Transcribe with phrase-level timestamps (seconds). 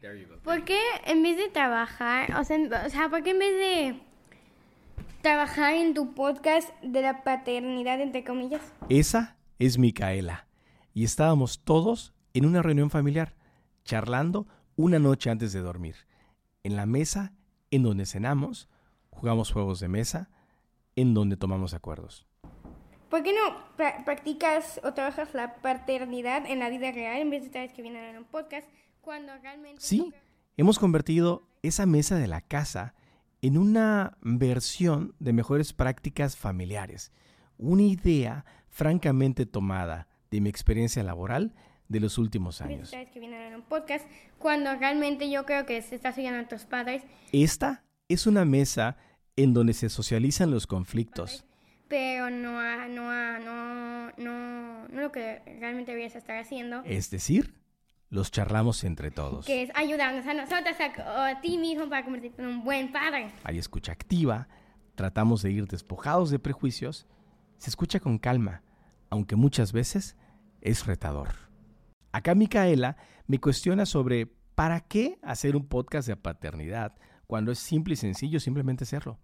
[0.00, 0.36] There you go.
[0.42, 3.52] ¿Por qué en vez de trabajar, o sea, en- o sea, por qué en vez
[3.52, 4.00] de
[5.22, 8.62] trabajar en tu podcast de la paternidad, entre comillas?
[8.88, 10.46] Esa es Micaela.
[10.94, 13.34] Y estábamos todos en una reunión familiar,
[13.84, 15.96] charlando una noche antes de dormir.
[16.62, 17.32] En la mesa
[17.70, 18.68] en donde cenamos,
[19.10, 20.30] jugamos juegos de mesa,
[20.96, 22.26] en donde tomamos acuerdos.
[23.10, 23.40] ¿Por qué no
[23.76, 27.98] pra- practicas o trabajas la paternidad en la vida real en vez de estar escribiendo
[28.00, 28.68] en un podcast
[29.00, 29.80] cuando realmente...
[29.80, 30.12] Sí,
[30.56, 32.94] hemos convertido esa mesa de la casa
[33.42, 37.12] en una versión de mejores prácticas familiares.
[37.56, 41.54] Una idea francamente tomada de mi experiencia laboral
[41.88, 42.92] de los últimos años.
[42.92, 44.06] en un podcast
[44.38, 48.96] cuando realmente yo creo que se está siguiendo a tus padres, Esta es una mesa
[49.36, 51.44] en donde se socializan los conflictos.
[51.88, 56.82] pero no, no, no, no, no lo que realmente deberías estar haciendo.
[56.84, 57.59] Es decir,
[58.10, 59.46] los charlamos entre todos.
[59.46, 63.32] que es ayudarnos a nosotros, a, a ti mismo para convertirte en un buen padre.
[63.44, 64.48] Hay escucha activa,
[64.96, 67.06] tratamos de ir despojados de prejuicios,
[67.56, 68.62] se escucha con calma,
[69.10, 70.16] aunque muchas veces
[70.60, 71.28] es retador.
[72.12, 77.94] Acá Micaela me cuestiona sobre para qué hacer un podcast de paternidad cuando es simple
[77.94, 79.18] y sencillo simplemente hacerlo.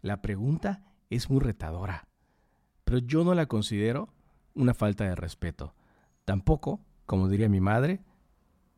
[0.00, 2.08] La pregunta es muy retadora,
[2.84, 4.14] pero yo no la considero
[4.54, 5.74] una falta de respeto.
[6.24, 8.00] Tampoco, como diría mi madre,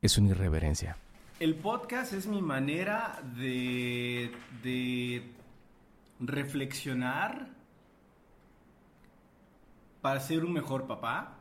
[0.02, 0.96] es una irreverencia.
[1.38, 5.30] El podcast es mi manera de, de
[6.20, 7.48] reflexionar
[10.00, 11.36] para ser un mejor papá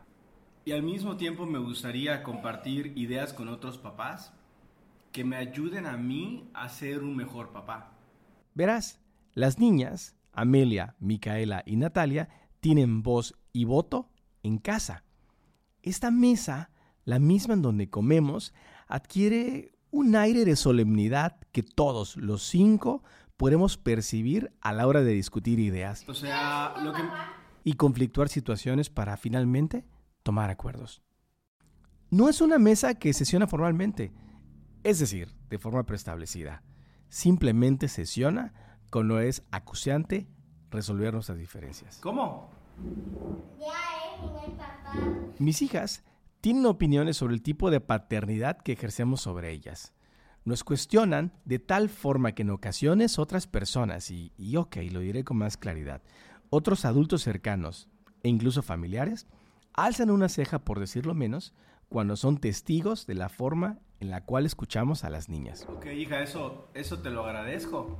[0.64, 4.32] y al mismo tiempo me gustaría compartir ideas con otros papás
[5.12, 7.92] que me ayuden a mí a ser un mejor papá.
[8.54, 8.98] Verás,
[9.32, 12.28] las niñas, Amelia, Micaela y Natalia,
[12.60, 14.10] tienen voz y voto
[14.42, 15.04] en casa.
[15.82, 16.70] Esta mesa,
[17.06, 18.52] la misma en donde comemos,
[18.88, 23.02] adquiere un aire de solemnidad que todos los cinco
[23.36, 27.02] podemos percibir a la hora de discutir ideas O sea, lo que...
[27.64, 29.86] y conflictuar situaciones para finalmente
[30.22, 31.02] tomar acuerdos.
[32.10, 34.12] No es una mesa que sesiona formalmente,
[34.82, 36.62] es decir, de forma preestablecida.
[37.08, 38.52] Simplemente sesiona
[38.90, 40.28] cuando es acuciante
[40.70, 41.98] resolver nuestras diferencias.
[42.02, 42.50] ¿Cómo?
[45.38, 46.04] Mis hijas
[46.46, 49.92] tienen opiniones sobre el tipo de paternidad que ejercemos sobre ellas.
[50.44, 55.24] Nos cuestionan de tal forma que en ocasiones otras personas, y, y ok, lo diré
[55.24, 56.02] con más claridad,
[56.48, 57.88] otros adultos cercanos
[58.22, 59.26] e incluso familiares,
[59.72, 61.52] alzan una ceja, por decirlo menos,
[61.88, 65.66] cuando son testigos de la forma en la cual escuchamos a las niñas.
[65.68, 67.98] Ok, hija, eso, eso te lo agradezco.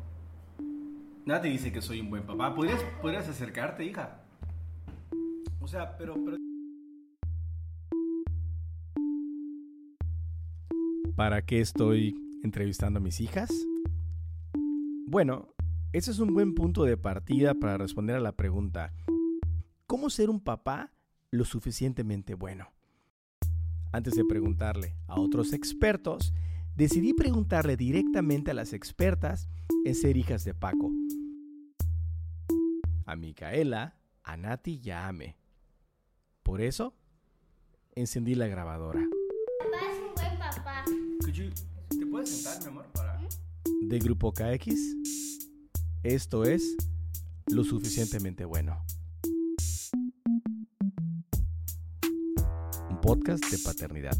[1.24, 2.54] Nada te dice que soy un buen papá.
[2.54, 4.20] ¿Podrías, podrías acercarte, hija?
[5.60, 6.36] O sea, pero, pero...
[11.16, 13.50] ¿Para qué estoy entrevistando a mis hijas?
[15.06, 15.48] Bueno,
[15.94, 18.92] ese es un buen punto de partida para responder a la pregunta,
[19.86, 20.92] ¿cómo ser un papá
[21.30, 22.68] lo suficientemente bueno?
[23.92, 26.34] Antes de preguntarle a otros expertos,
[26.74, 29.48] decidí preguntarle directamente a las expertas
[29.86, 30.92] en ser hijas de Paco.
[33.06, 35.38] A Micaela, a Nati y a Ame.
[36.42, 36.92] Por eso,
[37.94, 39.02] encendí la grabadora.
[41.36, 41.50] You-
[41.88, 42.86] ¿Te puedes sentar, mi amor?
[42.92, 43.20] Para...
[43.82, 44.74] de Grupo KX.
[46.02, 46.76] Esto es
[47.48, 48.84] lo suficientemente bueno.
[52.90, 54.16] Un podcast de paternidad.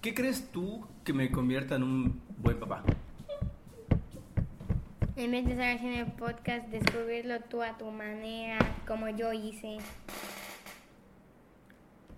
[0.00, 2.82] ¿Qué crees tú que me convierta en un buen papá?
[5.16, 9.78] En vez de estar haciendo el podcast, descubrirlo tú a tu manera, como yo hice.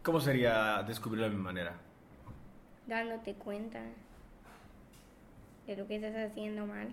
[0.03, 1.75] ¿Cómo sería descubrirlo a mi manera?
[2.87, 3.81] dándote cuenta
[5.67, 6.93] de lo que estás haciendo mal.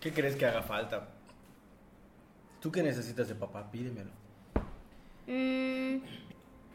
[0.00, 1.08] ¿Qué crees que haga falta?
[2.62, 3.70] ¿Tú qué necesitas de papá?
[3.70, 4.10] Pídemelo.
[5.26, 5.98] Mm,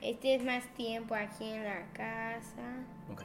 [0.02, 3.24] este es más tiempo aquí en la casa, Ok.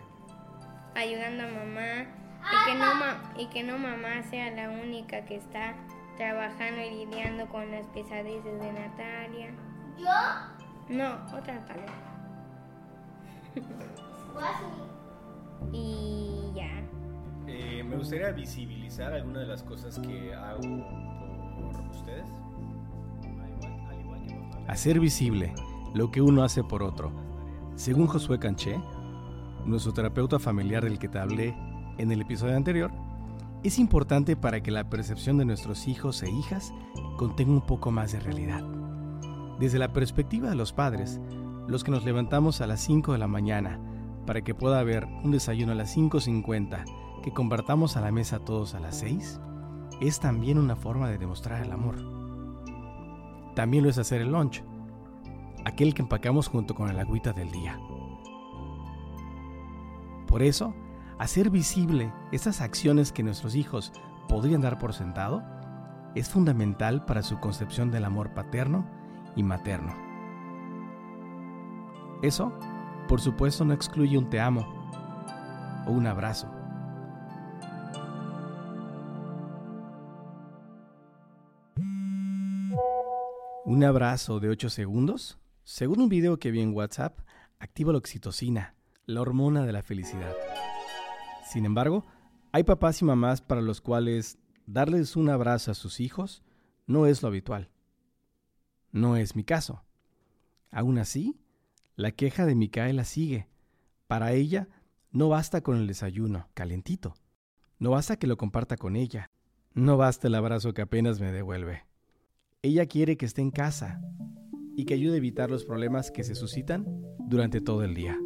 [0.94, 2.06] ayudando a mamá
[2.52, 5.74] y que no ma- y que no mamá sea la única que está
[6.16, 9.50] trabajando y lidiando con las pesadeces de Natalia.
[9.98, 10.94] ¿Yo?
[10.94, 11.86] No, otra Natalia.
[15.72, 16.82] Y ya.
[17.46, 22.26] Eh, me gustaría visibilizar algunas de las cosas que hago por ustedes.
[24.68, 25.54] Hacer visible
[25.94, 27.12] lo que uno hace por otro.
[27.76, 28.78] Según Josué Canché,
[29.64, 31.54] nuestro terapeuta familiar del que te hablé
[31.98, 32.90] en el episodio anterior,
[33.62, 36.72] es importante para que la percepción de nuestros hijos e hijas
[37.16, 38.62] contenga un poco más de realidad.
[39.58, 41.20] Desde la perspectiva de los padres,
[41.66, 43.80] los que nos levantamos a las 5 de la mañana
[44.26, 46.84] para que pueda haber un desayuno a las 5.50
[47.22, 49.40] que compartamos a la mesa todos a las 6,
[50.00, 51.96] es también una forma de demostrar el amor.
[53.54, 54.62] También lo es hacer el lunch,
[55.64, 57.78] aquel que empacamos junto con el agüita del día.
[60.26, 60.74] Por eso,
[61.18, 63.92] hacer visible esas acciones que nuestros hijos
[64.28, 65.42] podrían dar por sentado
[66.14, 68.86] es fundamental para su concepción del amor paterno
[69.36, 69.94] y materno.
[72.22, 72.52] Eso,
[73.08, 74.66] por supuesto, no excluye un te amo
[75.86, 76.48] o un abrazo.
[83.66, 87.18] Un abrazo de 8 segundos, según un video que vi en WhatsApp,
[87.58, 88.74] activa la oxitocina,
[89.06, 90.34] la hormona de la felicidad.
[91.44, 92.04] Sin embargo,
[92.52, 96.42] hay papás y mamás para los cuales darles un abrazo a sus hijos
[96.86, 97.70] no es lo habitual.
[98.92, 99.82] No es mi caso.
[100.70, 101.36] Aún así,
[101.96, 103.48] la queja de Micaela sigue.
[104.06, 104.68] Para ella,
[105.10, 107.14] no basta con el desayuno calentito.
[107.78, 109.30] No basta que lo comparta con ella.
[109.72, 111.84] No basta el abrazo que apenas me devuelve.
[112.62, 114.00] Ella quiere que esté en casa
[114.76, 116.86] y que ayude a evitar los problemas que se suscitan
[117.26, 118.18] durante todo el día.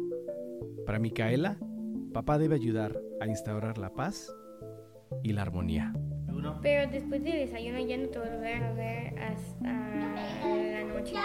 [0.85, 1.59] Para Micaela,
[2.13, 4.33] papá debe ayudar a instaurar la paz
[5.23, 5.93] y la armonía.
[6.61, 11.15] Pero después del desayuno ya no te volverán a ver hasta la noche.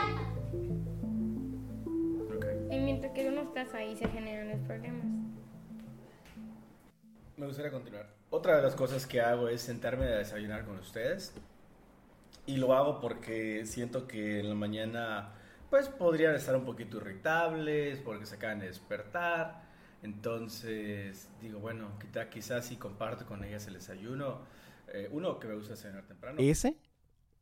[2.71, 5.05] Y mientras que tú no estás ahí se generan los problemas.
[7.37, 8.09] Me gustaría continuar.
[8.31, 11.35] Otra de las cosas que hago es sentarme a desayunar con ustedes
[12.47, 15.33] y lo hago porque siento que en la mañana
[15.71, 19.64] pues podrían estar un poquito irritables porque se acaban de despertar.
[20.05, 21.93] Entonces digo, bueno,
[22.31, 24.43] quizás si comparto con ellas el desayuno,
[24.93, 26.37] eh, uno que me gusta cenar temprano.
[26.39, 26.77] Ese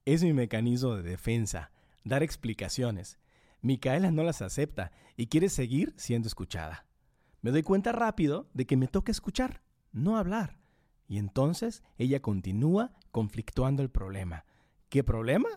[0.05, 1.73] es mi mecanismo de defensa,
[2.05, 3.19] dar explicaciones.
[3.62, 6.87] Micaela no las acepta y quiere seguir siendo escuchada.
[7.41, 9.61] Me doy cuenta rápido de que me toca escuchar,
[9.91, 10.56] no hablar.
[11.08, 14.44] Y entonces ella continúa conflictuando el problema.
[14.88, 15.49] ¿Qué problema?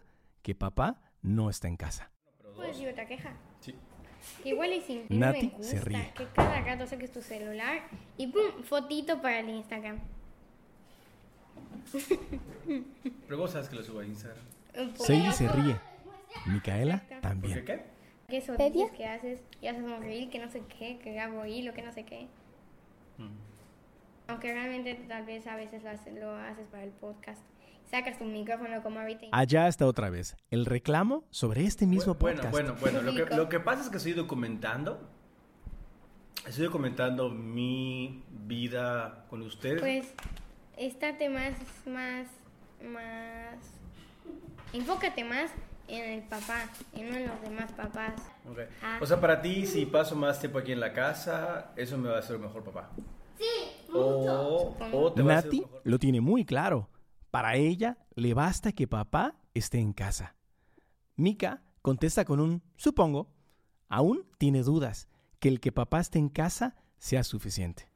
[0.41, 2.11] Que papá no está en casa.
[2.55, 3.37] Pues yo otra queja.
[3.59, 3.75] Sí.
[4.43, 6.11] Que igual es sin Nati se ríe.
[6.15, 7.83] Que cada rato saques tu celular
[8.17, 9.99] y pum, fotito para el Instagram.
[13.27, 14.43] Pero vos sabes que lo subo a Instagram.
[14.95, 15.75] Sadie se ríe.
[16.47, 17.63] Micaela también.
[17.65, 17.83] ¿Qué?
[18.27, 19.41] ¿Qué eso dices que haces?
[19.61, 22.27] Y haces reel que no sé qué, que grabo lo que no sé qué.
[23.17, 23.29] Mm.
[24.27, 27.41] Aunque realmente tal vez a veces lo haces para el podcast
[27.89, 29.27] sacas tu micrófono como ahorita.
[29.31, 32.51] Allá está otra vez, el reclamo sobre este mismo podcast.
[32.51, 35.09] Bueno, bueno, bueno, lo que, lo que pasa es que estoy documentando,
[36.47, 39.81] estoy documentando mi vida con ustedes.
[39.81, 40.13] Pues,
[40.77, 41.53] estate más,
[41.85, 42.27] más,
[42.83, 43.57] más,
[44.73, 45.51] enfócate más
[45.87, 48.13] en el papá y no en los demás papás.
[48.51, 48.65] Okay.
[48.81, 48.99] Ah.
[49.01, 52.17] O sea, para ti, si paso más tiempo aquí en la casa, eso me va
[52.17, 52.89] a hacer un mejor papá.
[53.37, 54.75] Sí, mucho.
[54.91, 56.89] O, Nati lo tiene muy claro.
[57.35, 60.37] Para ella le basta que papá esté en casa.
[61.17, 63.29] Mika contesta con un supongo.
[63.89, 65.09] Aún tiene dudas
[65.41, 67.89] que el que papá esté en casa sea suficiente.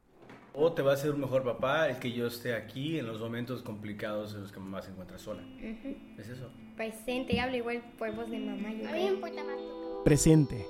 [0.53, 3.21] O te va a ser un mejor papá el que yo esté aquí en los
[3.21, 5.41] momentos complicados en los que mamá se encuentra sola.
[6.17, 6.51] ¿Es eso?
[6.75, 8.73] Presente, y habla igual por voz de mamá.
[8.73, 10.65] Yo Presente.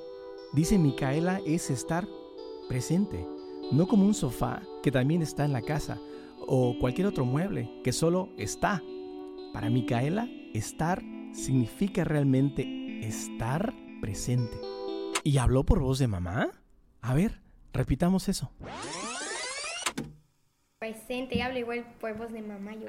[0.54, 2.08] Dice Micaela es estar
[2.68, 3.26] presente,
[3.72, 6.00] no como un sofá que también está en la casa,
[6.48, 8.82] o cualquier otro mueble que solo está.
[9.54, 11.02] Para Micaela, estar
[11.34, 14.58] significa realmente estar presente.
[15.24, 16.52] ¿Y habló por voz de mamá?
[17.02, 17.42] A ver,
[17.74, 18.52] repitamos eso.
[20.80, 22.74] Presente, habla igual por voz de mamá.
[22.76, 22.88] Yo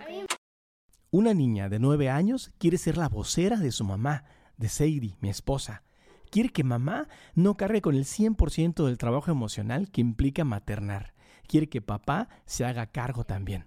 [1.10, 4.24] Una niña de nueve años quiere ser la vocera de su mamá,
[4.56, 5.82] de Sadie, mi esposa.
[6.30, 11.12] Quiere que mamá no cargue con el 100% del trabajo emocional que implica maternar
[11.50, 13.66] quiere que papá se haga cargo también.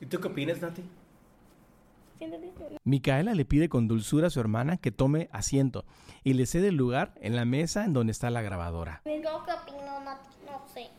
[0.00, 0.82] ¿Y tú qué opinas, Nati?
[2.82, 5.84] Micaela le pide con dulzura a su hermana que tome asiento
[6.24, 9.02] y le cede el lugar en la mesa en donde está la grabadora.
[9.06, 10.90] No sé.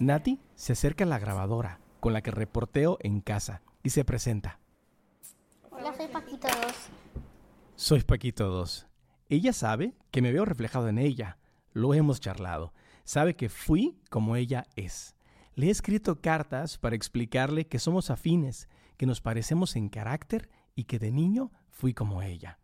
[0.00, 4.58] Nati se acerca a la grabadora con la que reporteo en casa y se presenta.
[5.70, 6.56] Hola, soy Paquito 2.
[7.76, 8.88] Soy Paquito 2.
[9.28, 11.38] Ella sabe que me veo reflejado en ella.
[11.72, 12.72] Lo hemos charlado
[13.04, 15.14] sabe que fui como ella es.
[15.54, 20.84] Le he escrito cartas para explicarle que somos afines, que nos parecemos en carácter y
[20.84, 22.58] que de niño fui como ella.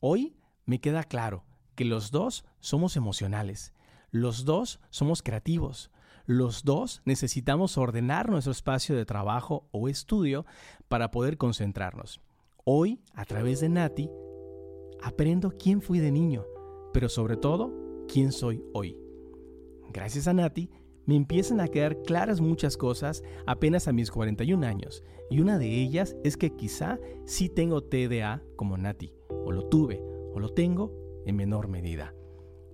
[0.00, 1.44] Hoy me queda claro
[1.74, 3.72] que los dos somos emocionales,
[4.10, 5.90] los dos somos creativos,
[6.26, 10.46] los dos necesitamos ordenar nuestro espacio de trabajo o estudio
[10.88, 12.20] para poder concentrarnos.
[12.64, 14.08] Hoy, a través de Nati,
[15.02, 16.46] aprendo quién fui de niño,
[16.94, 19.03] pero sobre todo, quién soy hoy.
[19.94, 20.70] Gracias a Nati,
[21.06, 25.68] me empiezan a quedar claras muchas cosas apenas a mis 41 años, y una de
[25.68, 30.02] ellas es que quizá sí tengo TDA como Nati, o lo tuve,
[30.34, 30.92] o lo tengo
[31.26, 32.12] en menor medida.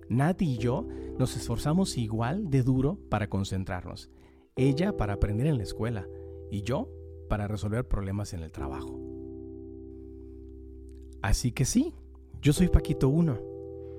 [0.09, 0.87] Nati y yo
[1.19, 4.09] nos esforzamos igual de duro para concentrarnos,
[4.55, 6.07] ella para aprender en la escuela
[6.49, 6.89] y yo
[7.29, 8.99] para resolver problemas en el trabajo.
[11.21, 11.93] Así que sí,
[12.41, 13.39] yo soy Paquito 1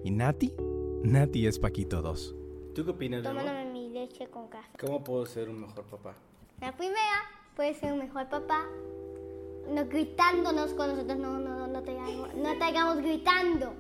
[0.02, 0.57] y Nati,
[1.05, 2.42] Nati es Paquito 2.
[2.75, 3.23] ¿Tú qué opinas?
[3.23, 4.79] Tomándome mi leche con café.
[4.81, 6.14] ¿Cómo puedo ser un mejor papá?
[6.61, 7.23] La primera
[7.55, 8.64] puede ser un mejor papá.
[9.69, 13.75] No gritándonos con nosotros, no, no, no, no te hagamos, no te hagamos gritando.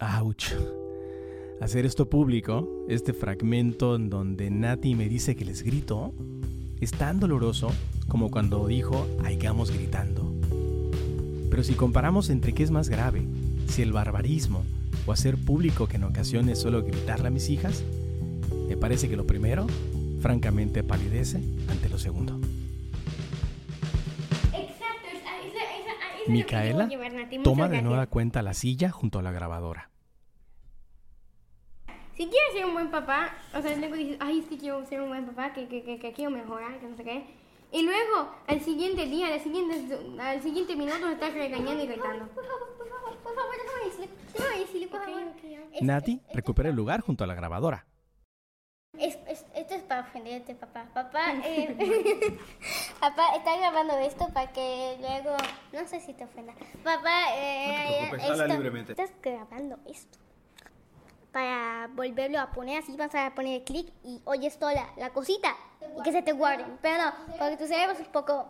[0.00, 0.54] ¡Auch!
[1.60, 6.12] Hacer esto público, este fragmento en donde Nati me dice que les grito,
[6.80, 7.70] es tan doloroso
[8.08, 10.32] como cuando dijo Haigamos gritando.
[11.50, 13.26] Pero si comparamos entre qué es más grave,
[13.68, 14.64] si el barbarismo
[15.06, 17.84] o hacer público que en ocasiones solo gritarle a mis hijas,
[18.68, 19.66] me parece que lo primero,
[20.20, 21.38] francamente, palidece
[21.68, 22.38] ante lo segundo.
[24.52, 26.88] Exacto, esa, esa, esa, esa es lo Micaela
[27.42, 29.90] toma de nueva cuenta la silla junto a la grabadora.
[32.16, 35.00] Si quieres ser un buen papá, o sea, luego dices, ay, es que quiero ser
[35.00, 37.39] un buen papá, que, que, que, que quiero mejorar, que no sé qué.
[37.72, 42.26] Y luego, al siguiente día, al siguiente, al siguiente minuto, estás regañando y gritando.
[42.28, 45.22] Por favor, por favor, por favor, déjame decirle, déjame decirle, por favor.
[45.82, 47.86] Nati recupera el lugar junto a la grabadora.
[48.98, 50.86] Es, es- esto es para ofenderte, papá.
[50.92, 52.38] Papá, eh,
[53.00, 55.36] papá, está grabando esto para que luego,
[55.72, 56.52] no sé si te ofenda.
[56.82, 58.92] Papá, eh, No te preocupes, habla esto- libremente.
[58.92, 60.18] Estás grabando esto
[61.32, 65.56] para volverlo a poner así, vas a poner clic y oyes toda la, la cosita
[65.98, 66.64] y que se te guarde.
[66.82, 68.48] Pero no, porque tu cerebro es un poco.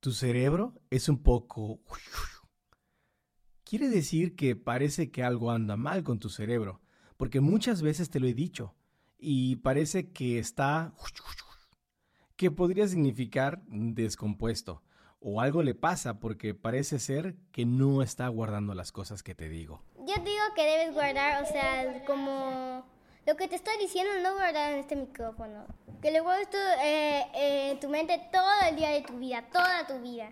[0.00, 1.80] Tu cerebro es un poco...
[3.64, 6.80] Quiere decir que parece que algo anda mal con tu cerebro,
[7.16, 8.74] porque muchas veces te lo he dicho,
[9.18, 10.92] y parece que está...
[12.36, 14.82] que podría significar descompuesto,
[15.20, 19.48] o algo le pasa porque parece ser que no está guardando las cosas que te
[19.48, 19.84] digo.
[20.04, 22.84] Yo digo que debes guardar, o sea, como
[23.24, 25.64] lo que te estoy diciendo, no guardar en este micrófono.
[26.00, 29.44] Que lo guardes tú, eh, eh, en tu mente todo el día de tu vida,
[29.52, 30.30] toda tu vida.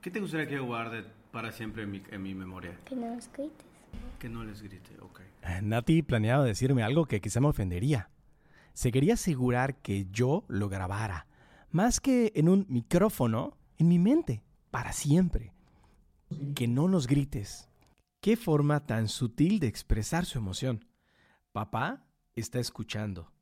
[0.00, 2.78] ¿Qué te gustaría que yo guarde para siempre en mi, en mi memoria?
[2.84, 3.66] Que no los grites.
[4.20, 5.20] Que no les grite, ok.
[5.42, 8.08] Eh, Nati planeaba decirme algo que quizá me ofendería.
[8.72, 11.26] Se quería asegurar que yo lo grabara,
[11.72, 15.52] más que en un micrófono, en mi mente, para siempre.
[16.54, 17.68] Que no nos grites.
[18.22, 20.84] Qué forma tan sutil de expresar su emoción.
[21.50, 22.04] Papá
[22.36, 23.32] está escuchando.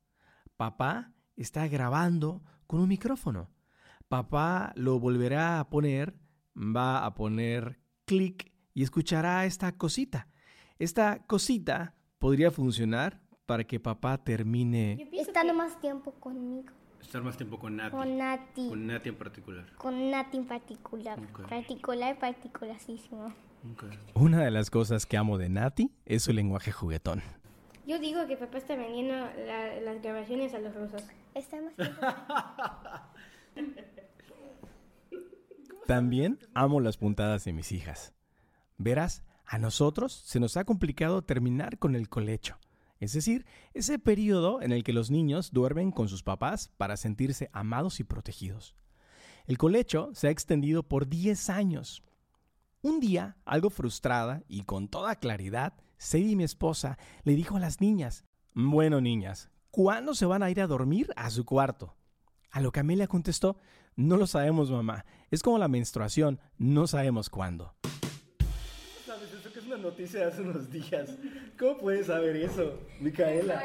[0.57, 3.51] Papá está grabando con un micrófono.
[4.07, 6.15] Papá lo volverá a poner,
[6.57, 10.27] va a poner clic y escuchará esta cosita.
[10.79, 17.59] Esta cosita podría funcionar para que papá termine Estando más tiempo conmigo, Estar más tiempo
[17.59, 17.91] con Nati.
[17.95, 19.75] con Nati, Con Nati en particular.
[19.75, 21.19] con Nati en particular.
[21.19, 21.47] Ok.
[21.47, 23.31] Particular, particularísimo.
[23.73, 23.83] Ok.
[24.15, 27.21] Una de las cosas que amo de Nati es su lenguaje juguetón.
[27.85, 31.03] Yo digo que papá está vendiendo la- las grabaciones a los rusos.
[31.49, 31.71] Tiempo.
[35.87, 38.13] También amo las puntadas de mis hijas.
[38.77, 42.57] Verás, a nosotros se nos ha complicado terminar con el colecho.
[42.99, 47.49] Es decir, ese periodo en el que los niños duermen con sus papás para sentirse
[47.51, 48.75] amados y protegidos.
[49.47, 52.03] El colecho se ha extendido por 10 años.
[52.83, 57.79] Un día, algo frustrada y con toda claridad, Sadie, mi esposa, le dijo a las
[57.79, 61.95] niñas, Bueno, niñas, ¿cuándo se van a ir a dormir a su cuarto?
[62.49, 63.57] A lo que Amelia contestó,
[63.95, 65.05] No lo sabemos, mamá.
[65.29, 67.75] Es como la menstruación, no sabemos cuándo.
[69.05, 71.11] ¿Sabes eso que es una noticia de hace unos días?
[71.59, 73.61] ¿Cómo puedes saber eso, Micaela?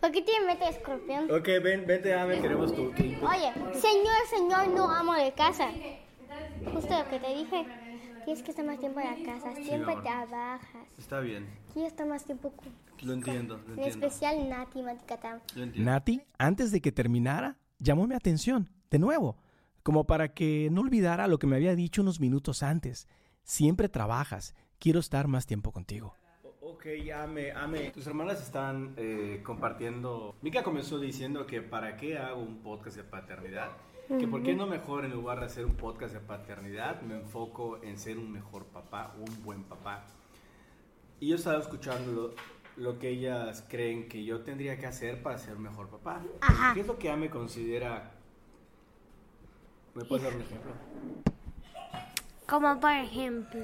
[0.00, 1.28] ¿Por qué de escorpión?
[1.28, 2.82] Ok, ven, vente, Ame, queremos tu.
[2.82, 5.70] Oye, señor, señor, no amo de casa.
[6.72, 7.91] Justo lo que te dije.
[8.24, 9.54] Tienes que estar más tiempo en la casa.
[9.56, 10.02] Siempre amor.
[10.04, 10.88] trabajas.
[10.98, 12.68] Está bien, Quiero estar más tiempo con.
[13.06, 14.06] lo entiendo, lo En entiendo.
[14.06, 15.40] especial Nati Maticatán.
[15.56, 15.90] Lo entiendo.
[15.90, 19.36] Nati, antes de que terminara, llamó mi atención, de nuevo,
[19.82, 23.08] como para que no olvidara lo que me había dicho unos minutos antes.
[23.42, 26.14] Siempre trabajas, quiero estar más tiempo contigo.
[26.60, 27.90] Ok, Ame, Ame.
[27.90, 30.36] Tus hermanas están eh, compartiendo.
[30.42, 33.70] Mika comenzó diciendo que para qué hago un podcast de paternidad.
[34.18, 37.82] Que por qué no mejor en lugar de hacer un podcast de paternidad me enfoco
[37.82, 40.04] en ser un mejor papá, un buen papá.
[41.18, 42.34] Y yo estaba escuchándolo
[42.76, 46.22] lo que ellas creen que yo tendría que hacer para ser un mejor papá.
[46.40, 46.74] Ajá.
[46.74, 48.12] ¿Qué es lo que ella me considera?
[49.94, 50.72] ¿Me puedes dar un ejemplo?
[52.46, 53.60] Como por ejemplo,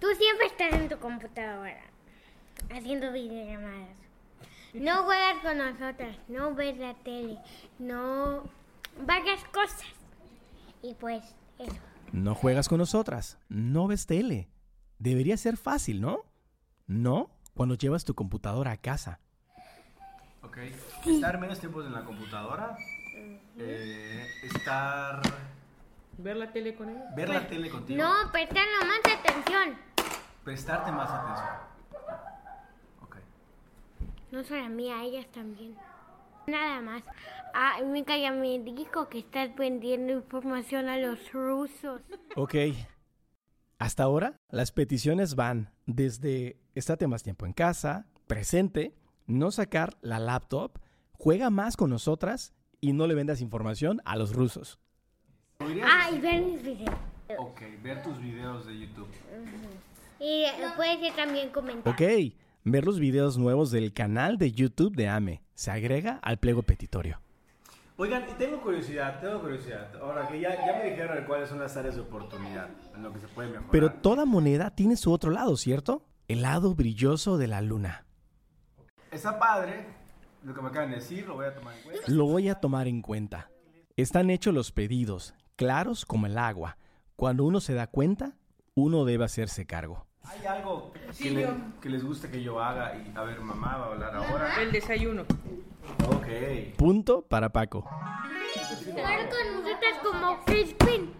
[0.00, 1.82] tú siempre estás en tu computadora
[2.70, 3.98] haciendo videollamadas.
[4.72, 7.38] No juegas con nosotras, no ves la tele,
[7.78, 8.42] no
[9.06, 9.84] varias cosas.
[10.82, 11.22] Y pues
[11.58, 11.76] eso.
[12.12, 14.48] No juegas con nosotras, no ves tele.
[14.98, 16.24] Debería ser fácil, ¿no?
[16.86, 19.20] No, cuando llevas tu computadora a casa.
[20.42, 20.58] Ok.
[21.06, 22.76] Estar menos tiempo en la computadora.
[23.56, 25.22] eh, estar.
[26.18, 26.98] Ver la tele con él.
[27.16, 28.00] Ver la tele contigo.
[28.02, 29.76] No, prestarle más atención.
[30.44, 31.48] Prestarte más atención.
[33.02, 33.16] Ok.
[34.30, 35.74] No solo a mí, a ellas también.
[36.46, 37.02] Nada más.
[37.54, 42.00] Ah, Mika ya me dijo que estás vendiendo información a los rusos.
[42.36, 42.54] Ok.
[43.78, 48.94] Hasta ahora, las peticiones van desde estate más tiempo en casa, presente,
[49.26, 50.78] no sacar la laptop,
[51.12, 54.78] juega más con nosotras y no le vendas información a los rusos.
[55.58, 56.94] ¿Podrías Ah, y ver mis videos.
[57.38, 59.08] Ok, ver tus videos de YouTube.
[60.20, 61.92] Y eh, puede ser también comentar.
[61.92, 62.02] Ok,
[62.64, 65.42] ver los videos nuevos del canal de YouTube de AME.
[65.54, 67.20] Se agrega al pliego petitorio.
[67.96, 69.94] Oigan, tengo curiosidad, tengo curiosidad.
[70.00, 73.20] Ahora que ya, ya me dijeron cuáles son las áreas de oportunidad en lo que
[73.20, 73.70] se puede mejorar.
[73.70, 76.02] Pero toda moneda tiene su otro lado, ¿cierto?
[76.26, 78.04] El lado brilloso de la luna.
[79.12, 79.86] Está padre
[80.42, 82.02] lo que me acaban de decir, lo voy a tomar en cuenta.
[82.08, 83.50] Lo voy a tomar en cuenta.
[83.96, 86.76] Están hechos los pedidos, claros como el agua.
[87.16, 88.36] Cuando uno se da cuenta,
[88.74, 90.06] uno debe hacerse cargo.
[90.24, 92.96] ¿Hay algo que, le- les guste que yo haga?
[92.96, 94.62] Y, a ver, mamá va a hablar ahora.
[94.62, 95.22] El desayuno.
[96.08, 96.76] Ok.
[96.76, 97.82] Punto para Paco.
[97.82, 101.10] Jugar con nosotras como Crispin.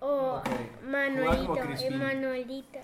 [0.00, 0.44] O Ok.
[0.46, 1.54] Jugar Manuelito.
[1.66, 1.98] Crispin.
[1.98, 2.78] Manuelito.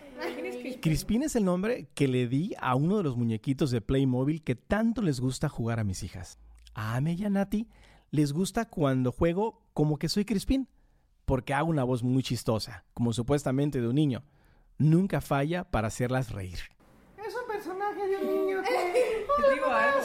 [0.81, 4.55] Crispín es el nombre que le di a uno de los muñequitos de Playmobil que
[4.57, 6.39] tanto les gusta jugar a mis hijas.
[6.75, 7.69] A Ame y a Nati
[8.11, 10.69] les gusta cuando juego como que soy Crispín,
[11.25, 14.23] porque hago una voz muy chistosa, como supuestamente de un niño.
[14.83, 16.59] Nunca falla para hacerlas reír.
[17.17, 18.69] Es un personaje de un niño que...
[18.69, 20.01] Te digo algo.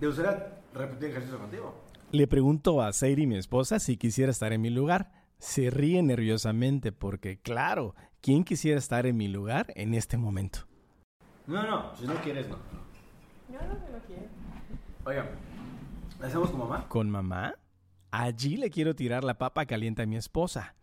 [0.00, 1.74] ¿Te gustaría repetir ejercicio contigo?
[2.10, 5.12] Le pregunto a Seiri, mi esposa, si quisiera estar en mi lugar.
[5.36, 10.60] Se ríe nerviosamente porque, claro, ¿quién quisiera estar en mi lugar en este momento?
[11.46, 12.56] No, no, si no quieres, no.
[13.50, 14.22] No, no, no quiero.
[15.04, 15.26] Oigan,
[16.18, 16.88] ¿le hacemos con mamá?
[16.88, 17.54] ¿Con mamá?
[18.10, 20.74] Allí le quiero tirar la papa caliente a mi esposa.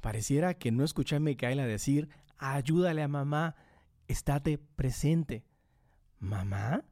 [0.00, 2.08] Pareciera que no escuché a Micaela decir,
[2.38, 3.56] ayúdale a mamá,
[4.06, 5.44] estate presente.
[6.20, 6.84] ¿Mamá?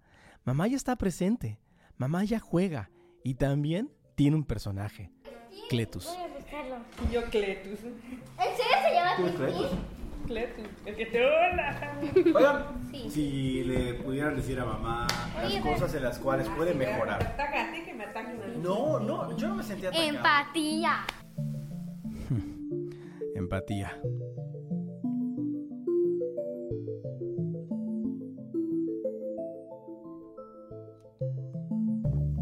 [0.45, 1.59] Mamá ya está presente.
[1.97, 2.91] Mamá ya juega.
[3.25, 5.11] Y también tiene un personaje.
[5.69, 6.07] Cletus.
[6.07, 6.77] Voy a buscarlo.
[7.09, 7.81] Y yo Cletus.
[7.81, 9.71] ¿En serio se llama ¿Tienes créditos?
[10.27, 10.67] Cletus.
[10.85, 12.01] El que te hola.
[12.35, 13.11] Oigan, Sí.
[13.11, 17.23] si le pudieran decir a mamá las Oye, cosas en las cuales puede Me mejorar.
[17.23, 18.07] ataca a ti que me.
[18.63, 20.09] No, no, yo no me sentía atacado.
[20.09, 21.05] Empatía.
[23.47, 23.97] Empatía.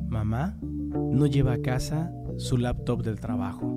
[0.09, 3.71] Mamá no lleva a casa su laptop del trabajo.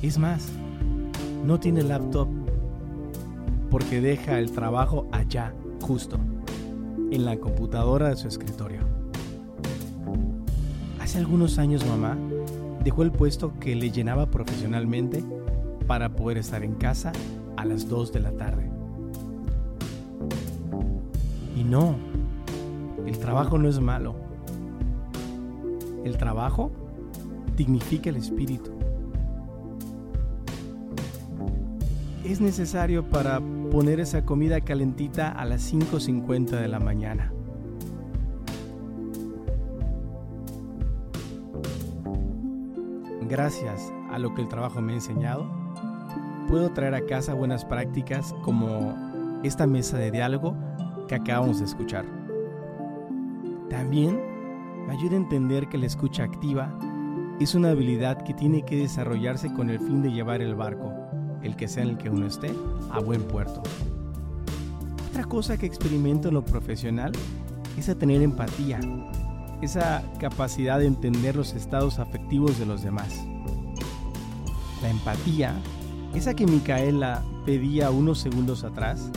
[0.00, 0.50] Es más,
[1.44, 2.28] no tiene laptop
[3.70, 6.16] porque deja el trabajo allá, justo,
[7.10, 8.75] en la computadora de su escritorio.
[11.16, 12.14] Hace algunos años mamá
[12.84, 15.24] dejó el puesto que le llenaba profesionalmente
[15.86, 17.10] para poder estar en casa
[17.56, 18.70] a las 2 de la tarde.
[21.56, 21.96] Y no,
[23.06, 24.14] el trabajo no es malo.
[26.04, 26.70] El trabajo
[27.56, 28.72] dignifica el espíritu.
[32.26, 37.32] Es necesario para poner esa comida calentita a las 5.50 de la mañana.
[43.28, 45.50] Gracias a lo que el trabajo me ha enseñado,
[46.48, 48.94] puedo traer a casa buenas prácticas como
[49.42, 50.54] esta mesa de diálogo
[51.08, 52.04] que acabamos de escuchar.
[53.68, 54.20] También
[54.86, 56.72] me ayuda a entender que la escucha activa
[57.40, 60.92] es una habilidad que tiene que desarrollarse con el fin de llevar el barco,
[61.42, 62.54] el que sea en el que uno esté,
[62.92, 63.60] a buen puerto.
[65.10, 67.10] Otra cosa que experimento en lo profesional
[67.76, 68.78] es a tener empatía,
[69.62, 73.26] esa capacidad de entender los estados afectivos de los demás.
[74.82, 75.54] La empatía,
[76.14, 79.10] esa que Micaela pedía unos segundos atrás,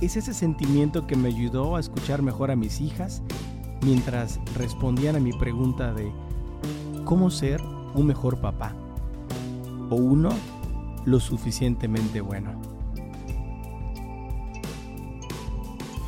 [0.00, 3.22] es ese sentimiento que me ayudó a escuchar mejor a mis hijas
[3.82, 6.12] mientras respondían a mi pregunta de
[7.04, 7.60] cómo ser
[7.94, 8.74] un mejor papá
[9.90, 10.30] o uno
[11.04, 12.52] lo suficientemente bueno.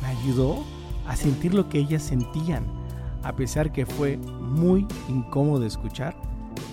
[0.01, 0.63] Me ayudó
[1.07, 2.65] a sentir lo que ellas sentían,
[3.25, 6.15] a pesar que fue muy incómodo escuchar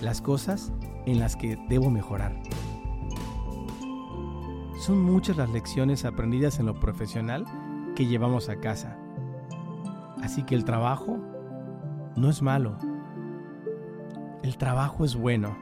[0.03, 0.71] las cosas
[1.07, 2.39] en las que debo mejorar.
[4.77, 7.43] Son muchas las lecciones aprendidas en lo profesional
[7.95, 8.95] que llevamos a casa.
[10.21, 11.17] Así que el trabajo
[12.15, 12.77] no es malo.
[14.43, 15.57] El trabajo es bueno.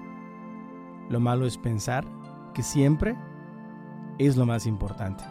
[1.09, 2.03] Lo malo es pensar
[2.53, 3.15] que siempre
[4.19, 5.23] es lo más importante.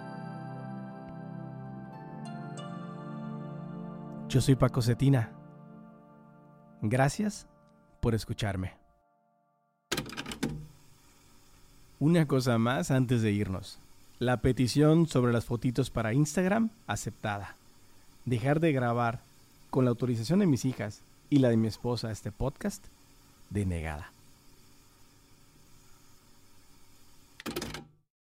[4.28, 5.39] Yo soy Paco Cetina.
[6.82, 7.46] Gracias
[8.00, 8.72] por escucharme.
[11.98, 13.78] Una cosa más antes de irnos.
[14.18, 17.56] La petición sobre las fotitos para Instagram aceptada.
[18.24, 19.20] Dejar de grabar
[19.68, 22.84] con la autorización de mis hijas y la de mi esposa este podcast
[23.50, 24.10] denegada.